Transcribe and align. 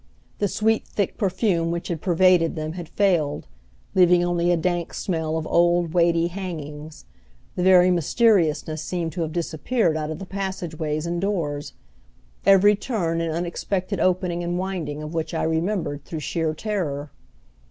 The 0.39 0.47
sweet, 0.47 0.87
thick 0.87 1.15
perfume 1.15 1.69
which 1.69 1.87
had 1.89 2.01
pervaded 2.01 2.55
them 2.55 2.73
had 2.73 2.89
failed, 2.89 3.45
leaving 3.93 4.23
only 4.25 4.49
a 4.51 4.57
dank 4.57 4.95
smell 4.95 5.37
of 5.37 5.45
old 5.45 5.93
weighty 5.93 6.25
hangings; 6.25 7.05
the 7.55 7.61
very 7.61 7.91
mysteriousness 7.91 8.81
seemed 8.81 9.11
to 9.11 9.21
have 9.21 9.31
disappeared 9.31 9.95
out 9.95 10.09
of 10.09 10.17
the 10.17 10.25
passageways 10.25 11.05
and 11.05 11.21
doors, 11.21 11.73
every 12.47 12.75
turn 12.75 13.21
and 13.21 13.31
unexpected 13.31 13.99
opening 13.99 14.43
and 14.43 14.57
winding 14.57 15.03
of 15.03 15.13
which 15.13 15.35
I 15.35 15.43
remembered 15.43 16.03
through 16.03 16.21
sheer 16.21 16.55
terror. 16.55 17.11